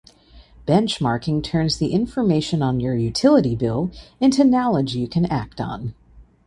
[0.65, 5.93] Benchmarking turns the information on your utility bill into knowledge you can act on.